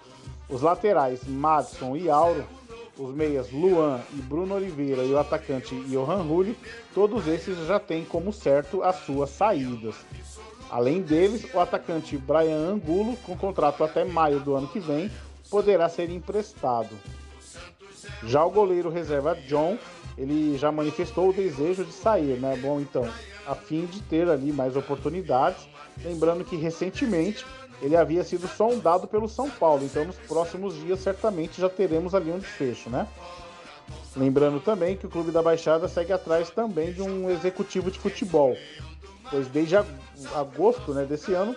Os 0.50 0.62
laterais 0.62 1.22
Madison 1.28 1.96
e 1.96 2.10
Auro 2.10 2.46
os 3.00 3.16
meias 3.16 3.50
Luan 3.52 4.02
e 4.14 4.18
Bruno 4.18 4.56
Oliveira 4.56 5.04
e 5.04 5.14
o 5.14 5.18
atacante 5.18 5.74
Johan 5.86 6.22
Rulli, 6.22 6.58
todos 6.94 7.28
esses 7.28 7.58
já 7.66 7.80
têm 7.80 8.04
como 8.04 8.34
certo 8.34 8.84
as 8.84 8.98
suas 8.98 9.30
saídas. 9.30 9.96
Além 10.70 11.02
deles, 11.02 11.48
o 11.54 11.60
atacante 11.60 12.18
Brian 12.18 12.58
Angulo, 12.58 13.18
com 13.26 13.36
contrato 13.36 13.84
até 13.84 14.04
maio 14.04 14.40
do 14.40 14.54
ano 14.54 14.68
que 14.68 14.80
vem, 14.80 15.10
poderá 15.50 15.90
ser 15.90 16.10
emprestado. 16.12 16.90
Já 18.24 18.44
o 18.44 18.52
goleiro 18.52 18.90
reserva 18.90 19.36
John, 19.48 19.78
ele 20.20 20.58
já 20.58 20.70
manifestou 20.70 21.30
o 21.30 21.34
desejo 21.34 21.86
de 21.86 21.94
sair, 21.94 22.38
né? 22.38 22.60
Bom, 22.62 22.82
então, 22.82 23.08
a 23.48 23.56
fim 23.56 23.86
de 23.86 24.02
ter 24.02 24.30
ali 24.30 24.52
mais 24.52 24.76
oportunidades, 24.76 25.66
lembrando 26.04 26.44
que 26.44 26.58
recentemente 26.58 27.46
ele 27.82 27.96
havia 27.96 28.22
sido 28.26 28.46
sondado 28.46 29.08
pelo 29.08 29.30
São 29.30 29.50
Paulo, 29.50 29.86
então 29.86 30.04
nos 30.04 30.18
próximos 30.18 30.76
dias 30.76 31.00
certamente 31.00 31.62
já 31.62 31.70
teremos 31.70 32.14
ali 32.14 32.32
um 32.32 32.38
desfecho, 32.38 32.90
né? 32.90 33.08
Lembrando 34.16 34.60
também 34.60 34.98
que 34.98 35.06
o 35.06 35.10
Clube 35.10 35.32
da 35.32 35.42
Baixada 35.42 35.88
segue 35.88 36.12
atrás 36.12 36.50
também 36.50 36.92
de 36.92 37.02
um 37.02 37.30
executivo 37.30 37.90
de 37.90 37.98
futebol, 37.98 38.58
pois 39.32 39.48
desde 39.48 39.78
agosto 40.36 40.94
né, 40.94 41.06
desse 41.06 41.34
ano 41.34 41.56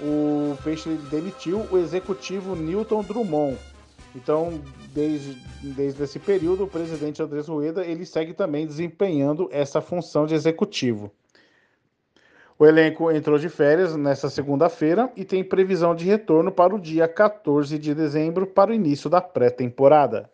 o 0.00 0.58
Peixe 0.64 0.88
demitiu 1.08 1.68
o 1.70 1.78
executivo 1.78 2.56
Newton 2.56 3.02
Drummond. 3.02 3.56
Então, 4.14 4.60
desde, 4.92 5.36
desde 5.62 6.02
esse 6.02 6.18
período, 6.18 6.64
o 6.64 6.68
presidente 6.68 7.22
Andrés 7.22 7.48
Rueda 7.48 7.84
ele 7.84 8.04
segue 8.04 8.34
também 8.34 8.66
desempenhando 8.66 9.48
essa 9.50 9.80
função 9.80 10.26
de 10.26 10.34
executivo. 10.34 11.10
O 12.58 12.66
elenco 12.66 13.10
entrou 13.10 13.38
de 13.38 13.48
férias 13.48 13.96
nesta 13.96 14.30
segunda-feira 14.30 15.10
e 15.16 15.24
tem 15.24 15.42
previsão 15.42 15.94
de 15.94 16.04
retorno 16.04 16.52
para 16.52 16.74
o 16.74 16.78
dia 16.78 17.08
14 17.08 17.78
de 17.78 17.94
dezembro 17.94 18.46
para 18.46 18.70
o 18.70 18.74
início 18.74 19.10
da 19.10 19.20
pré-temporada. 19.20 20.30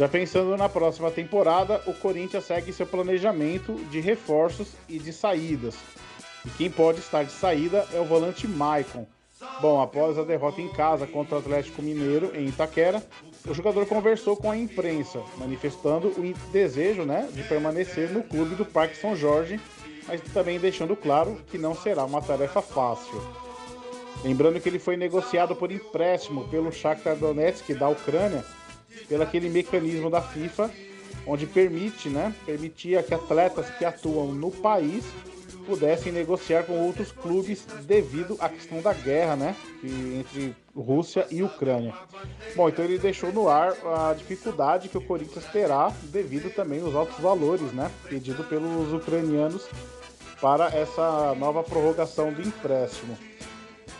Já 0.00 0.08
pensando 0.08 0.56
na 0.56 0.66
próxima 0.66 1.10
temporada, 1.10 1.82
o 1.86 1.92
Corinthians 1.92 2.46
segue 2.46 2.72
seu 2.72 2.86
planejamento 2.86 3.74
de 3.90 4.00
reforços 4.00 4.68
e 4.88 4.98
de 4.98 5.12
saídas. 5.12 5.76
E 6.42 6.48
quem 6.48 6.70
pode 6.70 7.00
estar 7.00 7.22
de 7.22 7.30
saída 7.30 7.86
é 7.92 8.00
o 8.00 8.06
volante 8.06 8.48
Maicon. 8.48 9.06
Bom, 9.60 9.78
após 9.78 10.18
a 10.18 10.24
derrota 10.24 10.62
em 10.62 10.70
casa 10.70 11.06
contra 11.06 11.34
o 11.34 11.38
Atlético 11.38 11.82
Mineiro 11.82 12.34
em 12.34 12.46
Itaquera, 12.46 13.04
o 13.46 13.52
jogador 13.52 13.84
conversou 13.84 14.34
com 14.38 14.50
a 14.50 14.56
imprensa, 14.56 15.20
manifestando 15.36 16.08
o 16.08 16.34
desejo 16.50 17.02
né, 17.02 17.28
de 17.34 17.42
permanecer 17.42 18.10
no 18.10 18.22
clube 18.22 18.54
do 18.54 18.64
Parque 18.64 18.96
São 18.96 19.14
Jorge, 19.14 19.60
mas 20.08 20.22
também 20.32 20.58
deixando 20.58 20.96
claro 20.96 21.38
que 21.48 21.58
não 21.58 21.74
será 21.74 22.06
uma 22.06 22.22
tarefa 22.22 22.62
fácil. 22.62 23.20
Lembrando 24.24 24.60
que 24.60 24.68
ele 24.70 24.78
foi 24.78 24.96
negociado 24.96 25.54
por 25.54 25.70
empréstimo 25.70 26.48
pelo 26.48 26.72
Shakhtar 26.72 27.16
Donetsk 27.16 27.74
da 27.74 27.90
Ucrânia, 27.90 28.42
pelo 29.08 29.22
aquele 29.22 29.48
mecanismo 29.48 30.10
da 30.10 30.20
FIFA, 30.20 30.70
onde 31.26 31.46
permite, 31.46 32.08
né, 32.08 32.34
permitia 32.46 33.02
que 33.02 33.14
atletas 33.14 33.68
que 33.70 33.84
atuam 33.84 34.32
no 34.32 34.50
país 34.50 35.04
pudessem 35.66 36.10
negociar 36.10 36.64
com 36.64 36.86
outros 36.86 37.12
clubes 37.12 37.64
devido 37.84 38.36
à 38.40 38.48
questão 38.48 38.80
da 38.80 38.92
guerra, 38.92 39.36
né, 39.36 39.56
entre 39.84 40.56
Rússia 40.74 41.26
e 41.30 41.42
Ucrânia. 41.42 41.94
Bom, 42.56 42.68
então 42.68 42.84
ele 42.84 42.98
deixou 42.98 43.32
no 43.32 43.48
ar 43.48 43.74
a 43.84 44.14
dificuldade 44.14 44.88
que 44.88 44.98
o 44.98 45.00
Corinthians 45.00 45.44
terá 45.46 45.92
devido 46.04 46.52
também 46.54 46.80
aos 46.80 46.94
altos 46.94 47.18
valores, 47.18 47.72
né, 47.72 47.90
pedido 48.08 48.42
pelos 48.44 48.92
ucranianos 48.92 49.68
para 50.40 50.68
essa 50.68 51.34
nova 51.34 51.62
prorrogação 51.62 52.32
do 52.32 52.40
empréstimo. 52.40 53.16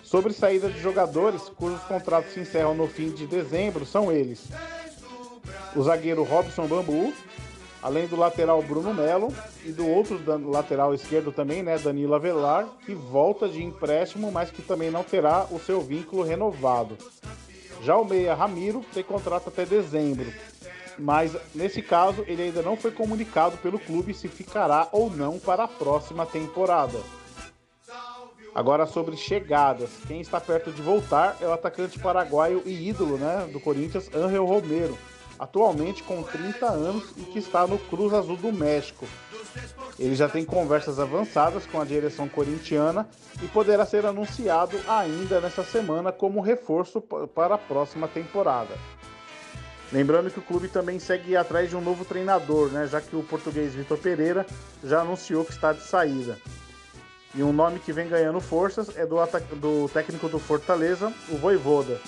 Sobre 0.03 0.33
saída 0.33 0.69
de 0.69 0.81
jogadores 0.81 1.43
cujos 1.51 1.83
contratos 1.83 2.33
se 2.33 2.41
encerram 2.41 2.75
no 2.75 2.89
fim 2.89 3.11
de 3.11 3.27
dezembro 3.29 3.87
são 3.87 4.11
eles: 4.11 4.49
o 5.75 5.83
zagueiro 5.83 6.23
Robson 6.23 6.67
Bambu, 6.67 7.13
além 7.83 8.07
do 8.07 8.17
lateral 8.17 8.63
Bruno 8.63 8.93
Melo 8.93 9.33
e 9.65 9.73
do 9.73 9.87
outro 9.87 10.21
lateral 10.51 10.95
esquerdo 10.95 11.33
também, 11.33 11.63
né, 11.63 11.79
Danilo 11.79 12.15
Avelar, 12.15 12.67
que 12.85 12.95
volta 12.95 13.49
de 13.49 13.63
empréstimo, 13.63 14.31
mas 14.31 14.51
que 14.51 14.63
também 14.63 14.91
não 14.91 15.03
terá 15.03 15.47
o 15.51 15.59
seu 15.59 15.81
vínculo 15.81 16.23
renovado. 16.23 16.97
Já 17.83 17.97
o 17.97 18.05
meia 18.05 18.35
Ramiro 18.35 18.85
tem 18.93 19.03
contrato 19.03 19.49
até 19.49 19.65
dezembro, 19.65 20.31
mas 20.99 21.35
nesse 21.55 21.81
caso 21.81 22.25
ele 22.27 22.43
ainda 22.43 22.61
não 22.61 22.77
foi 22.77 22.91
comunicado 22.91 23.57
pelo 23.59 23.79
clube 23.79 24.13
se 24.13 24.29
ficará 24.29 24.89
ou 24.93 25.11
não 25.11 25.39
para 25.39 25.65
a 25.65 25.69
próxima 25.69 26.27
temporada. 26.27 26.99
Agora 28.55 28.85
sobre 28.85 29.17
chegadas, 29.17 29.91
quem 30.07 30.21
está 30.21 30.41
perto 30.41 30.73
de 30.73 30.83
voltar 30.83 31.37
é 31.41 31.47
o 31.47 31.53
atacante 31.53 31.99
paraguaio 31.99 32.63
e 32.67 32.89
ídolo 32.89 33.17
né, 33.17 33.49
do 33.53 33.61
Corinthians, 33.61 34.11
Angel 34.13 34.45
Romero, 34.45 34.99
atualmente 35.41 36.03
com 36.03 36.23
30 36.23 36.67
anos 36.67 37.15
e 37.17 37.23
que 37.23 37.39
está 37.39 37.67
no 37.67 37.79
Cruz 37.79 38.13
Azul 38.13 38.37
do 38.37 38.53
México. 38.53 39.07
Ele 39.99 40.15
já 40.15 40.29
tem 40.29 40.45
conversas 40.45 41.01
avançadas 41.01 41.65
com 41.65 41.81
a 41.81 41.85
direção 41.85 42.29
corintiana 42.29 43.09
e 43.43 43.49
poderá 43.49 43.87
ser 43.87 44.05
anunciado 44.05 44.79
ainda 44.87 45.41
nesta 45.41 45.65
semana 45.65 46.13
como 46.13 46.43
reforço 46.43 47.01
para 47.01 47.55
a 47.55 47.59
próxima 47.59 48.07
temporada. 48.07 48.75
Lembrando 49.91 50.31
que 50.31 50.39
o 50.39 50.43
clube 50.43 50.69
também 50.69 50.99
segue 50.99 51.35
atrás 51.35 51.71
de 51.71 51.75
um 51.75 51.81
novo 51.81 52.05
treinador, 52.05 52.69
né, 52.69 52.87
já 52.87 53.01
que 53.01 53.17
o 53.17 53.23
português 53.23 53.75
Vitor 53.75 53.99
Pereira 53.99 54.47
já 54.85 55.01
anunciou 55.01 55.45
que 55.45 55.53
está 55.53 55.73
de 55.73 55.83
saída. 55.83 56.39
E 57.35 57.43
um 57.43 57.53
nome 57.53 57.79
que 57.81 57.93
vem 57.93 58.09
ganhando 58.09 58.41
forças 58.41 58.97
é 58.97 59.07
do, 59.07 59.17
do 59.57 59.89
técnico 59.89 60.29
do 60.29 60.39
Fortaleza, 60.39 61.13
o 61.31 61.37
Voivoda. 61.37 61.99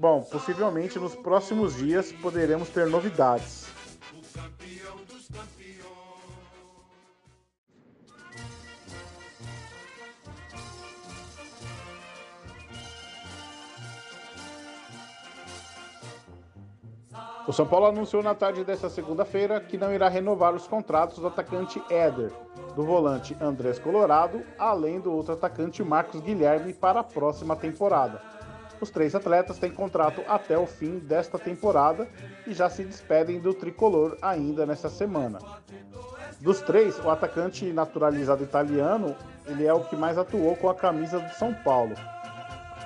Bom, 0.00 0.22
possivelmente 0.22 0.98
nos 0.98 1.14
próximos 1.14 1.76
dias 1.76 2.10
poderemos 2.10 2.70
ter 2.70 2.86
novidades. 2.86 3.66
O 17.46 17.52
São 17.52 17.66
Paulo 17.66 17.84
anunciou 17.84 18.22
na 18.22 18.34
tarde 18.34 18.64
desta 18.64 18.88
segunda-feira 18.88 19.60
que 19.60 19.76
não 19.76 19.92
irá 19.92 20.08
renovar 20.08 20.54
os 20.54 20.66
contratos 20.66 21.18
do 21.18 21.26
atacante 21.26 21.82
Éder, 21.90 22.32
do 22.74 22.86
volante 22.86 23.36
Andrés 23.38 23.78
Colorado, 23.78 24.42
além 24.58 24.98
do 24.98 25.12
outro 25.12 25.34
atacante 25.34 25.84
Marcos 25.84 26.22
Guilherme 26.22 26.72
para 26.72 27.00
a 27.00 27.04
próxima 27.04 27.54
temporada. 27.54 28.39
Os 28.80 28.90
três 28.90 29.14
atletas 29.14 29.58
têm 29.58 29.70
contrato 29.70 30.22
até 30.26 30.56
o 30.56 30.66
fim 30.66 30.98
desta 30.98 31.38
temporada 31.38 32.08
e 32.46 32.54
já 32.54 32.70
se 32.70 32.84
despedem 32.84 33.38
do 33.38 33.52
tricolor 33.52 34.16
ainda 34.22 34.64
nesta 34.64 34.88
semana. 34.88 35.38
Dos 36.40 36.60
três, 36.60 36.98
o 36.98 37.10
atacante 37.10 37.70
naturalizado 37.72 38.42
italiano, 38.42 39.14
ele 39.46 39.66
é 39.66 39.74
o 39.74 39.84
que 39.84 39.96
mais 39.96 40.16
atuou 40.16 40.56
com 40.56 40.70
a 40.70 40.74
camisa 40.74 41.18
do 41.18 41.30
São 41.34 41.52
Paulo. 41.52 41.94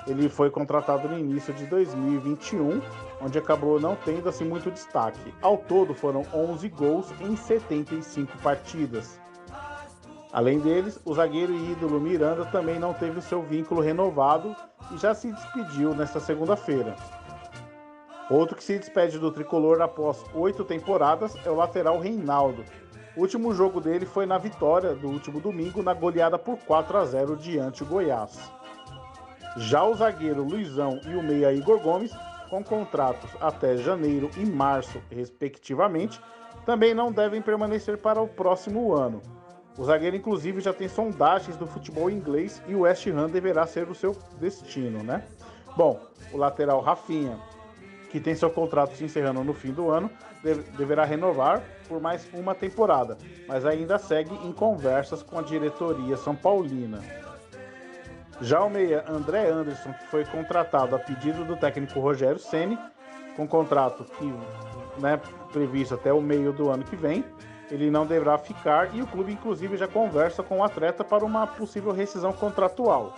Ele 0.05 0.29
foi 0.29 0.51
contratado 0.51 1.07
no 1.07 1.17
início 1.17 1.53
de 1.53 1.65
2021 1.65 2.81
onde 3.21 3.39
acabou 3.39 3.79
não 3.79 3.95
tendo 3.95 4.29
assim 4.29 4.45
muito 4.45 4.69
destaque. 4.69 5.33
Ao 5.41 5.57
todo 5.57 5.93
foram 5.93 6.25
11 6.33 6.67
gols 6.69 7.07
em 7.21 7.35
75 7.35 8.37
partidas. 8.39 9.19
Além 10.35 10.59
deles, 10.59 10.99
o 11.05 11.13
zagueiro 11.13 11.53
e 11.53 11.71
ídolo 11.71 11.97
Miranda 11.97 12.43
também 12.47 12.77
não 12.77 12.93
teve 12.93 13.19
o 13.19 13.21
seu 13.21 13.41
vínculo 13.41 13.79
renovado 13.79 14.53
e 14.91 14.97
já 14.97 15.13
se 15.13 15.31
despediu 15.31 15.95
nesta 15.95 16.19
segunda-feira. 16.19 16.93
Outro 18.29 18.57
que 18.57 18.63
se 18.65 18.77
despede 18.77 19.17
do 19.17 19.31
tricolor 19.31 19.81
após 19.81 20.21
oito 20.33 20.65
temporadas 20.65 21.33
é 21.45 21.49
o 21.49 21.55
lateral 21.55 22.01
Reinaldo. 22.01 22.65
O 23.15 23.21
último 23.21 23.53
jogo 23.53 23.79
dele 23.79 24.05
foi 24.05 24.25
na 24.25 24.37
vitória 24.37 24.93
do 24.93 25.07
último 25.07 25.39
domingo 25.39 25.81
na 25.81 25.93
goleada 25.93 26.37
por 26.37 26.57
4 26.57 26.97
a 26.97 27.05
0 27.05 27.37
diante 27.37 27.85
do 27.85 27.89
Goiás. 27.89 28.37
Já 29.55 29.85
o 29.85 29.95
zagueiro 29.95 30.43
Luizão 30.43 30.99
e 31.05 31.15
o 31.15 31.23
meia 31.23 31.53
Igor 31.53 31.79
Gomes 31.79 32.11
com 32.49 32.61
contratos 32.61 33.29
até 33.39 33.77
janeiro 33.77 34.29
e 34.35 34.45
março, 34.45 35.01
respectivamente, 35.09 36.19
também 36.65 36.93
não 36.93 37.09
devem 37.09 37.41
permanecer 37.41 37.97
para 37.99 38.21
o 38.21 38.27
próximo 38.27 38.93
ano. 38.93 39.21
O 39.77 39.83
zagueiro, 39.83 40.15
inclusive, 40.15 40.61
já 40.61 40.73
tem 40.73 40.87
sondagens 40.87 41.57
do 41.57 41.67
futebol 41.67 42.09
inglês 42.09 42.61
e 42.67 42.75
o 42.75 42.81
West 42.81 43.05
Ham 43.07 43.29
deverá 43.29 43.67
ser 43.67 43.89
o 43.89 43.95
seu 43.95 44.15
destino, 44.39 45.03
né? 45.03 45.23
Bom, 45.75 45.99
o 46.31 46.37
lateral 46.37 46.79
Rafinha, 46.79 47.37
que 48.09 48.19
tem 48.19 48.33
seu 48.35 48.49
contrato 48.49 48.95
se 48.95 49.03
encerrando 49.03 49.43
no 49.43 49.53
fim 49.53 49.73
do 49.73 49.89
ano, 49.89 50.09
deverá 50.77 51.03
renovar 51.03 51.61
por 51.87 51.99
mais 51.99 52.25
uma 52.33 52.55
temporada, 52.55 53.17
mas 53.47 53.65
ainda 53.65 53.97
segue 53.97 54.33
em 54.47 54.53
conversas 54.53 55.21
com 55.21 55.37
a 55.37 55.41
diretoria 55.41 56.15
São 56.15 56.35
Paulina. 56.35 57.01
Já 58.39 58.63
o 58.63 58.69
meia 58.69 59.03
André 59.09 59.49
Anderson, 59.49 59.91
que 59.93 60.07
foi 60.07 60.23
contratado 60.25 60.95
a 60.95 60.99
pedido 60.99 61.43
do 61.43 61.57
técnico 61.57 61.99
Rogério 61.99 62.39
Ceni, 62.39 62.77
com 63.35 63.47
contrato 63.47 64.05
que 64.05 64.33
né, 65.01 65.19
previsto 65.51 65.95
até 65.95 66.13
o 66.13 66.21
meio 66.21 66.53
do 66.53 66.69
ano 66.69 66.83
que 66.83 66.95
vem, 66.95 67.23
ele 67.71 67.89
não 67.89 68.05
deverá 68.05 68.37
ficar 68.37 68.95
e 68.95 69.01
o 69.01 69.07
clube 69.07 69.31
inclusive 69.31 69.77
já 69.77 69.87
conversa 69.87 70.43
com 70.43 70.59
o 70.59 70.63
atleta 70.63 71.03
para 71.03 71.25
uma 71.25 71.47
possível 71.47 71.91
rescisão 71.91 72.31
contratual. 72.31 73.13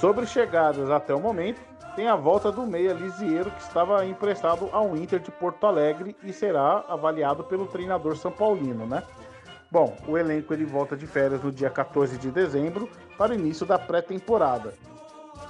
Sobre 0.00 0.26
chegadas 0.26 0.90
até 0.90 1.14
o 1.14 1.20
momento, 1.20 1.60
tem 1.94 2.08
a 2.08 2.14
volta 2.14 2.52
do 2.52 2.66
meia 2.66 2.92
Lisieiro 2.92 3.50
que 3.50 3.62
estava 3.62 4.04
emprestado 4.04 4.68
ao 4.70 4.94
Inter 4.96 5.18
de 5.18 5.30
Porto 5.30 5.66
Alegre 5.66 6.14
e 6.22 6.32
será 6.32 6.84
avaliado 6.88 7.42
pelo 7.44 7.66
treinador 7.66 8.16
São 8.16 8.30
Paulino, 8.30 8.86
né? 8.86 9.02
Bom, 9.70 9.96
o 10.06 10.16
elenco 10.16 10.52
ele 10.52 10.64
volta 10.64 10.96
de 10.96 11.06
férias 11.06 11.42
no 11.42 11.50
dia 11.50 11.70
14 11.70 12.18
de 12.18 12.30
dezembro 12.30 12.88
para 13.16 13.32
o 13.32 13.34
início 13.34 13.66
da 13.66 13.78
pré-temporada. 13.78 14.74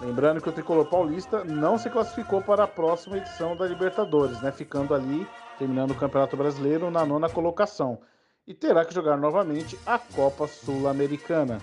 Lembrando 0.01 0.41
que 0.41 0.49
o 0.49 0.53
tricolor 0.53 0.87
paulista 0.87 1.45
não 1.45 1.77
se 1.79 1.91
classificou 1.91 2.41
para 2.41 2.65
a 2.65 2.69
próxima 2.69 3.19
edição 3.19 3.57
da 3.57 3.67
Libertadores, 3.67 4.41
né? 4.41 4.53
ficando 4.53 4.95
ali, 4.95 5.27
terminando 5.59 5.93
o 5.93 5.97
Campeonato 5.97 6.37
Brasileiro 6.37 6.91
na 6.91 7.05
nona 7.05 7.29
colocação, 7.29 8.01
e 8.47 8.55
terá 8.55 8.85
que 8.85 8.95
jogar 8.95 9.17
novamente 9.17 9.79
a 9.85 9.99
Copa 9.99 10.47
Sul-Americana. 10.47 11.59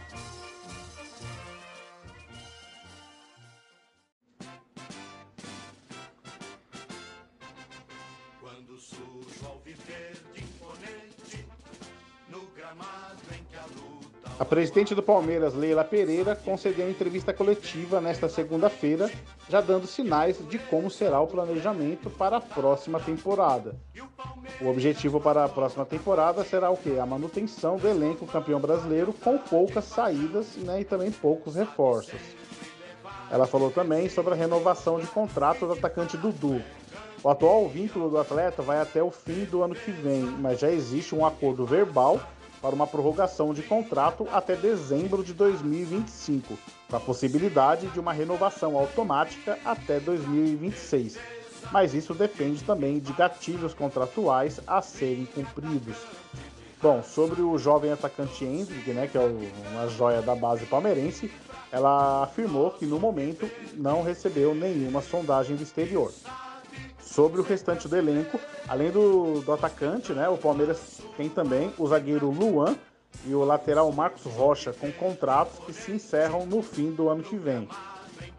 Presidente 14.53 14.93
do 14.93 15.01
Palmeiras, 15.01 15.55
Leila 15.55 15.83
Pereira, 15.83 16.35
concedeu 16.35 16.87
entrevista 16.87 17.33
coletiva 17.33 17.99
nesta 17.99 18.29
segunda-feira, 18.29 19.09
já 19.49 19.59
dando 19.59 19.87
sinais 19.87 20.37
de 20.47 20.59
como 20.59 20.91
será 20.91 21.19
o 21.19 21.25
planejamento 21.25 22.07
para 22.07 22.37
a 22.37 22.39
próxima 22.39 22.99
temporada. 22.99 23.75
O 24.61 24.67
objetivo 24.67 25.19
para 25.19 25.43
a 25.43 25.49
próxima 25.49 25.87
temporada 25.87 26.43
será 26.43 26.69
o 26.69 26.77
quê? 26.77 26.99
A 27.01 27.05
manutenção 27.05 27.77
do 27.77 27.87
elenco 27.87 28.27
campeão 28.27 28.59
brasileiro 28.59 29.11
com 29.11 29.39
poucas 29.39 29.85
saídas 29.85 30.55
né, 30.57 30.81
e 30.81 30.85
também 30.85 31.09
poucos 31.09 31.55
reforços. 31.55 32.21
Ela 33.31 33.47
falou 33.47 33.71
também 33.71 34.07
sobre 34.07 34.35
a 34.35 34.37
renovação 34.37 34.99
de 34.99 35.07
contrato 35.07 35.65
do 35.65 35.73
atacante 35.73 36.15
Dudu. 36.15 36.61
O 37.23 37.29
atual 37.29 37.67
vínculo 37.67 38.07
do 38.07 38.19
atleta 38.19 38.61
vai 38.61 38.79
até 38.79 39.01
o 39.01 39.09
fim 39.09 39.45
do 39.45 39.63
ano 39.63 39.73
que 39.73 39.89
vem, 39.89 40.21
mas 40.21 40.59
já 40.59 40.69
existe 40.69 41.15
um 41.15 41.25
acordo 41.25 41.65
verbal 41.65 42.21
para 42.63 42.73
uma 42.73 42.88
prorrogação 42.88 43.54
de 43.54 43.62
contrato 43.62 44.26
até 44.32 44.56
dezembro 44.56 45.21
de 45.21 45.34
2025, 45.34 46.58
com 46.89 46.95
a 46.95 46.99
possibilidade 46.99 47.88
de 47.88 47.99
uma 47.99 48.13
renovação 48.13 48.80
automática 48.80 49.60
até 49.65 49.99
2026. 49.99 51.17
Mas 51.73 51.93
isso 51.93 52.13
depende 52.13 52.63
também 52.63 52.99
de 52.99 53.12
gatilhos 53.12 53.73
contratuais 53.73 54.62
a 54.65 54.82
serem 54.82 55.26
cumpridos. 55.26 55.97
Bom, 56.82 57.04
sobre 57.04 57.41
o 57.41 57.58
jovem 57.58 57.91
atacante 57.91 58.45
Hendrick, 58.45 58.89
né, 58.91 59.08
que 59.08 59.17
é 59.17 59.21
uma 59.71 59.89
joia 59.89 60.21
da 60.21 60.34
base 60.34 60.65
palmeirense, 60.65 61.30
ela 61.69 62.23
afirmou 62.23 62.71
que 62.71 62.86
no 62.86 62.97
momento 62.97 63.49
não 63.73 64.04
recebeu 64.04 64.56
nenhuma 64.56 65.02
sondagem 65.02 65.58
do 65.58 65.63
exterior. 65.63 66.13
Sobre 67.13 67.39
o 67.39 67.43
restante 67.43 67.88
do 67.88 67.95
elenco, 67.95 68.39
além 68.67 68.89
do, 68.89 69.41
do 69.41 69.54
atacante, 69.54 70.12
né, 70.13 70.28
o 70.30 70.36
Palmeiras 70.36 70.99
tem 71.15 71.30
também 71.30 71.71
o 71.78 71.88
zagueiro 71.88 72.32
Luan 72.32 72.76
e 73.28 73.36
o 73.36 73.43
lateral 73.43 73.91
Marcos 73.91 74.23
Rocha, 74.23 74.73
com 74.73 74.91
contratos 74.91 75.60
que 75.63 75.71
se 75.71 75.91
encerram 75.91 76.47
no 76.47 76.63
fim 76.63 76.89
do 76.89 77.10
ano 77.10 77.21
que 77.21 77.36
vem. 77.36 77.69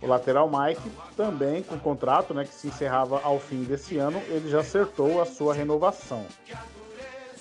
O 0.03 0.09
lateral 0.09 0.51
Mike, 0.51 0.91
também 1.17 1.63
com 1.63 1.79
contrato 1.79 2.35
né, 2.35 2.45
que 2.45 2.53
se 2.53 2.67
encerrava 2.67 3.21
ao 3.23 3.39
fim 3.39 3.63
desse 3.63 3.97
ano, 3.97 4.21
ele 4.27 4.51
já 4.51 4.59
acertou 4.59 5.23
a 5.23 5.25
sua 5.25 5.55
renovação. 5.55 6.27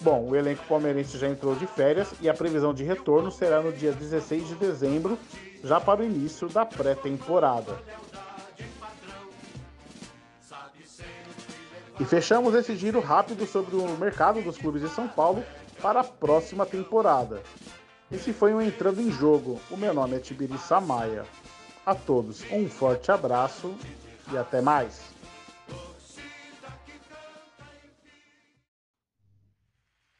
Bom, 0.01 0.29
o 0.29 0.35
elenco 0.35 0.63
palmeirense 0.69 1.17
já 1.17 1.27
entrou 1.27 1.55
de 1.55 1.65
férias 1.65 2.13
e 2.21 2.29
a 2.29 2.33
previsão 2.35 2.75
de 2.75 2.83
retorno 2.83 3.31
será 3.31 3.59
no 3.59 3.73
dia 3.73 3.91
16 3.91 4.49
de 4.49 4.55
dezembro, 4.55 5.17
já 5.63 5.81
para 5.81 6.01
o 6.01 6.05
início 6.05 6.47
da 6.47 6.63
pré-temporada. 6.63 7.75
E 12.03 12.05
fechamos 12.05 12.53
esse 12.53 12.75
giro 12.75 12.99
rápido 12.99 13.47
sobre 13.47 13.77
o 13.77 13.97
mercado 13.97 14.41
dos 14.41 14.57
clubes 14.57 14.81
de 14.81 14.89
São 14.89 15.07
Paulo 15.07 15.41
para 15.81 16.01
a 16.01 16.03
próxima 16.03 16.65
temporada. 16.65 17.41
Esse 18.11 18.33
foi 18.33 18.53
um 18.53 18.59
Entrando 18.59 18.99
em 18.99 19.09
Jogo. 19.09 19.57
O 19.71 19.77
meu 19.77 19.93
nome 19.93 20.17
é 20.17 20.19
Tibiri 20.19 20.57
Samaia. 20.57 21.25
A 21.85 21.95
todos 21.95 22.43
um 22.51 22.67
forte 22.67 23.09
abraço 23.09 23.73
e 24.33 24.37
até 24.37 24.59
mais. 24.59 24.99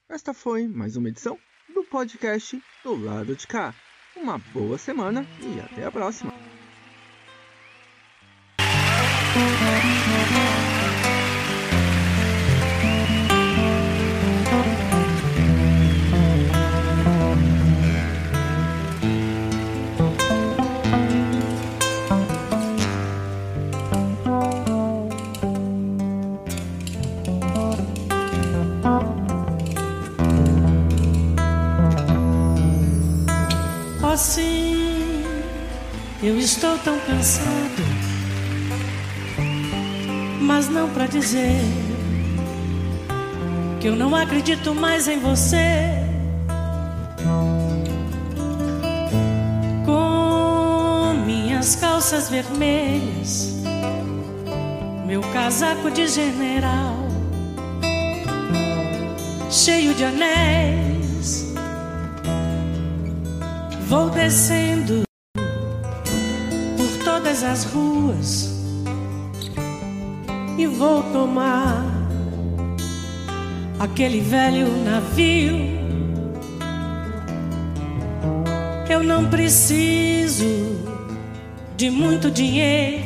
Esta 0.08 0.34
foi 0.34 0.70
mais 0.70 0.96
uma 0.96 1.10
edição 1.10 1.38
do 1.76 1.84
podcast 1.84 2.64
do 2.82 2.96
lado 2.96 3.36
de 3.36 3.46
cá. 3.46 3.76
Uma 4.16 4.38
boa 4.38 4.78
semana 4.78 5.28
e 5.42 5.60
até 5.60 5.84
a 5.84 5.92
próxima. 5.92 6.34
Eu 36.24 36.40
estou 36.40 36.78
tão 36.80 36.98
cansado, 37.02 37.84
mas 40.40 40.70
não 40.70 40.90
para 40.90 41.06
dizer 41.06 41.60
que 43.82 43.90
eu 43.90 43.96
não 43.98 44.16
acredito 44.16 44.74
mais 44.74 45.10
em 45.10 45.20
você. 45.20 46.00
Com 49.86 51.14
minhas 51.26 51.76
calças 51.76 52.30
vermelhas, 52.30 53.56
meu 55.06 55.20
casaco 55.34 55.92
de 55.92 56.08
general, 56.08 57.06
cheio 59.52 59.94
de 59.94 60.06
anéis 60.06 61.54
Vou 63.88 64.10
descendo 64.10 65.04
as 67.44 67.66
ruas 67.66 68.54
e 70.58 70.66
vou 70.66 71.04
tomar 71.12 71.84
aquele 73.80 74.22
velho 74.22 74.68
navio. 74.84 75.74
Eu 78.90 79.04
não 79.04 79.30
preciso 79.30 80.46
de 81.76 81.90
muito 81.90 82.30
dinheiro, 82.30 83.04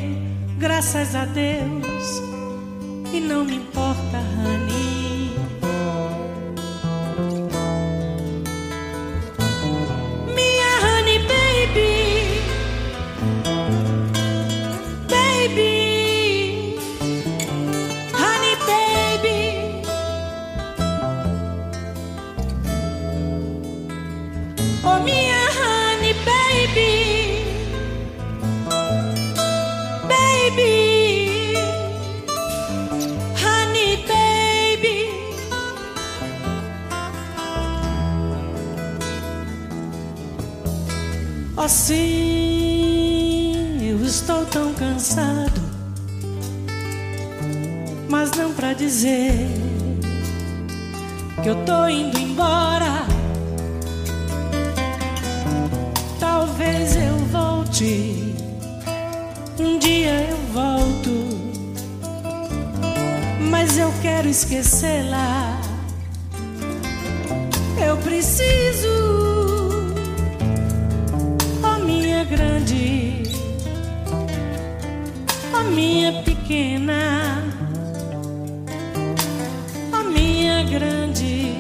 graças 0.58 1.16
a 1.16 1.26
Deus, 1.26 2.22
e 3.14 3.20
não 3.20 3.46
me 3.46 3.56
importa, 3.56 4.18
Rani. 4.18 4.77
Um 59.60 59.78
dia 59.78 60.30
eu 60.30 60.38
volto, 60.52 61.12
mas 63.52 63.78
eu 63.78 63.94
quero 64.02 64.28
esquecê-la. 64.28 65.62
Eu 67.80 67.98
preciso 67.98 69.28
grande, 72.30 73.24
a 75.54 75.64
minha 75.64 76.24
pequena, 76.24 77.44
a 79.94 80.04
minha 80.04 80.64
grande 80.64 81.54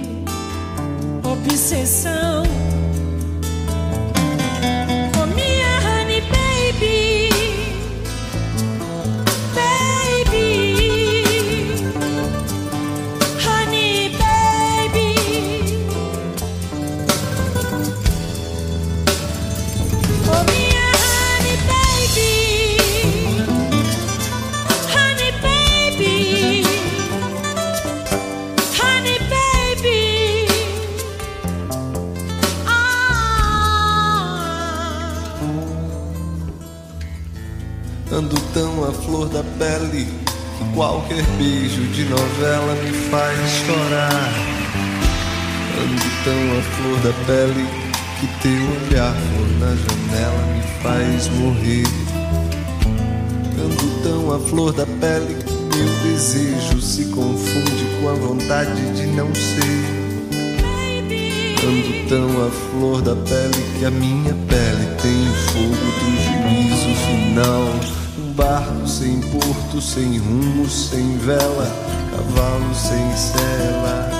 obsessão. 1.23 2.57
flor 39.17 39.30
da 39.30 39.43
pele. 39.58 40.06
que 40.58 40.73
Qualquer 40.75 41.23
beijo 41.39 41.82
de 41.88 42.06
novela 42.06 42.75
me 42.84 42.91
faz 43.10 43.49
chorar. 43.65 44.34
Ando 45.82 46.10
tão 46.23 46.41
a 46.58 46.62
flor 46.62 46.99
da 47.01 47.13
pele 47.25 47.65
que 48.19 48.27
teu 48.41 48.63
olhar 48.86 49.13
flor 49.13 49.49
na 49.60 49.75
janela 49.75 50.43
me 50.53 50.62
faz 50.84 51.30
morrer. 51.30 51.88
Ando 53.60 54.03
tão 54.03 54.36
a 54.36 54.39
flor 54.39 54.73
da 54.73 54.86
pele 54.86 55.36
que 55.43 55.77
meu 55.77 56.12
desejo 56.12 56.80
se 56.82 57.06
confunde 57.06 57.86
com 57.99 58.10
a 58.10 58.13
vontade 58.13 58.82
de 58.95 59.08
não 59.08 59.34
ser. 59.34 59.97
Ando 61.65 62.08
tão 62.08 62.47
a 62.47 62.51
flor 62.51 63.01
da 63.01 63.15
pele 63.15 63.80
que 63.80 63.86
a 63.86 63.91
minha 63.91 64.34
pele 64.47 64.86
tem 65.01 65.27
o 65.27 65.34
fogo 65.34 65.75
do 65.99 66.10
juízo 66.23 66.95
final 67.06 68.07
barco 68.38 68.88
sem 68.88 69.19
porto, 69.19 69.82
sem 69.82 70.19
rumo, 70.19 70.69
sem 70.69 71.17
vela, 71.17 71.67
cavalo 72.12 72.76
sem 72.76 73.17
cela. 73.17 74.12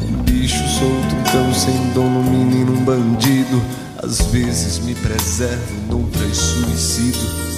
Um 0.00 0.22
bicho 0.22 0.62
solto, 0.68 1.16
um 1.16 1.24
cão 1.32 1.52
sem 1.52 1.76
dono, 1.94 2.20
um 2.20 2.30
menino, 2.30 2.72
um 2.74 2.84
bandido. 2.84 3.60
Às 4.00 4.20
vezes 4.30 4.78
me 4.78 4.94
preservo, 4.94 5.74
noutras 5.90 6.30
é 6.30 6.34
suicido. 6.34 7.57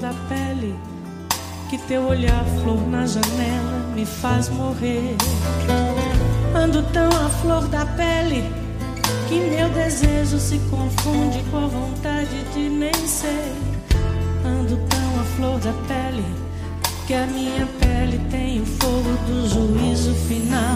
da 0.00 0.14
pele 0.28 0.74
que 1.68 1.76
teu 1.76 2.02
olhar 2.04 2.44
flor 2.62 2.80
na 2.88 3.06
janela 3.06 3.78
me 3.94 4.06
faz 4.06 4.48
morrer. 4.48 5.16
Ando 6.54 6.82
tão 6.92 7.08
à 7.08 7.28
flor 7.28 7.66
da 7.68 7.84
pele 7.84 8.44
que 9.28 9.40
meu 9.40 9.68
desejo 9.70 10.38
se 10.38 10.58
confunde 10.70 11.42
com 11.50 11.58
a 11.58 11.66
vontade 11.66 12.42
de 12.54 12.68
nem 12.68 12.94
ser. 13.06 13.52
Ando 14.44 14.76
tão 14.88 15.20
à 15.20 15.24
flor 15.36 15.58
da 15.58 15.72
pele 15.86 16.24
que 17.06 17.14
a 17.14 17.26
minha 17.26 17.66
pele 17.80 18.18
tem 18.30 18.60
o 18.60 18.66
fogo 18.66 19.16
do 19.26 19.48
juízo 19.48 20.14
final. 20.26 20.74